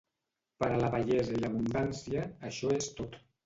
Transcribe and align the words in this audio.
Per 0.63 0.69
a 0.69 0.79
la 0.83 0.89
bellesa 0.95 1.37
i 1.37 1.43
l'abundància, 1.45 2.27
això 2.53 2.77
és 2.83 2.93
tot. 3.01 3.23